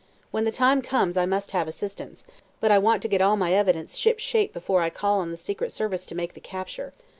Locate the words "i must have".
1.15-1.67